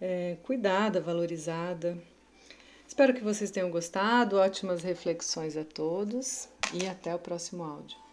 é, 0.00 0.36
cuidada, 0.42 1.00
valorizada. 1.00 1.96
Espero 2.94 3.12
que 3.12 3.24
vocês 3.24 3.50
tenham 3.50 3.72
gostado, 3.72 4.36
ótimas 4.36 4.84
reflexões 4.84 5.56
a 5.56 5.64
todos 5.64 6.48
e 6.72 6.86
até 6.86 7.12
o 7.12 7.18
próximo 7.18 7.64
áudio. 7.64 8.03